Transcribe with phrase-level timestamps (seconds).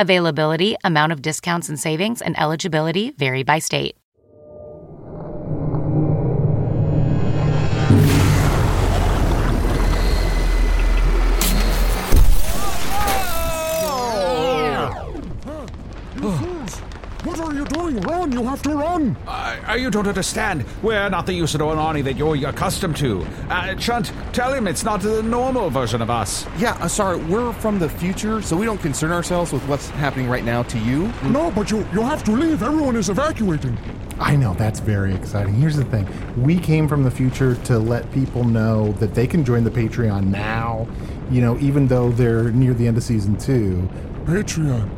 [0.00, 3.96] Availability, amount of discounts and savings, and eligibility vary by state.
[16.20, 17.07] Oh!
[17.24, 18.00] What are you doing?
[18.02, 18.30] Run!
[18.30, 19.16] You have to run!
[19.26, 20.64] Uh, you don't understand.
[20.82, 23.26] We're not the Usidore Arnie that you're accustomed to.
[23.50, 26.46] Uh, Chunt, tell him it's not the normal version of us.
[26.58, 30.28] Yeah, uh, sorry, we're from the future, so we don't concern ourselves with what's happening
[30.28, 31.12] right now to you.
[31.24, 32.62] No, but you you have to leave.
[32.62, 33.76] Everyone is evacuating.
[34.20, 35.54] I know, that's very exciting.
[35.54, 39.44] Here's the thing we came from the future to let people know that they can
[39.44, 40.86] join the Patreon now,
[41.30, 43.88] you know, even though they're near the end of season two.
[44.24, 44.88] Patreon.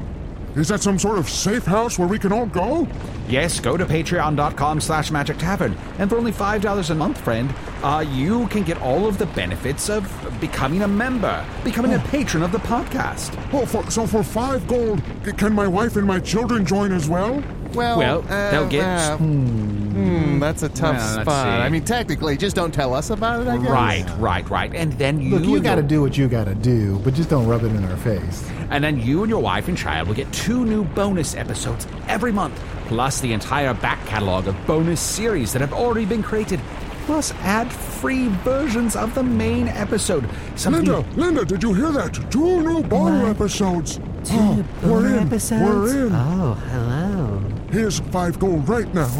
[0.57, 2.89] Is that some sort of safe house where we can all go?
[3.29, 5.77] Yes, go to patreon.com slash magic tavern.
[5.99, 9.89] And for only $5 a month, friend, uh, you can get all of the benefits
[9.89, 13.41] of becoming a member, becoming a patron of the podcast.
[13.53, 15.01] Oh, for, so for five gold,
[15.37, 17.43] can my wife and my children join as well?
[17.75, 21.61] Well, Well, they'll get- uh, hmm, that's a tough Well, spot.
[21.61, 23.69] I mean, technically, just don't tell us about it, I guess.
[23.71, 24.75] Right, right, right.
[24.75, 27.63] And then you Look, you gotta do what you gotta do, but just don't rub
[27.65, 28.49] it in our face.
[28.71, 32.33] And then you and your wife and child will get two new bonus episodes every
[32.33, 32.55] month,
[32.87, 36.61] plus the entire back catalog of bonus series that have already been created,
[37.07, 40.29] plus ad-free versions of the main episode.
[40.55, 42.15] Something Linda, Linda, did you hear that?
[42.31, 43.99] Two new bonus episodes.
[44.25, 45.29] Two we're in.
[45.31, 46.13] We're in.
[46.15, 47.00] Oh, hello.
[47.71, 49.11] Here's five gold right now.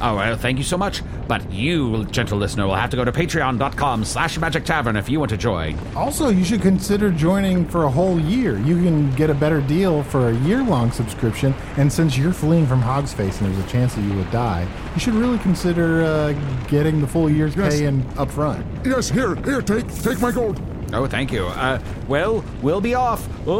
[0.00, 1.02] Oh, well, thank you so much.
[1.26, 5.18] But you, gentle listener, will have to go to patreon.com slash magic tavern if you
[5.20, 5.78] want to join.
[5.96, 8.58] Also, you should consider joining for a whole year.
[8.58, 12.66] You can get a better deal for a year long subscription, and since you're fleeing
[12.66, 16.02] from Hog's Face and there's a chance that you would die, you should really consider
[16.04, 16.32] uh,
[16.68, 17.78] getting the full year's Yes.
[17.78, 18.66] pay in up front.
[18.84, 20.60] Yes, here, here, take take my gold.
[20.92, 21.46] Oh, thank you.
[21.46, 21.78] Uh,
[22.08, 23.26] well, we'll be off.
[23.46, 23.54] That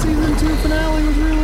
[0.00, 1.43] season two finale was really